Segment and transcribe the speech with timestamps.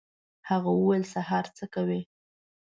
[0.49, 2.01] هغه وویل: «سهار ته څه کوې؟»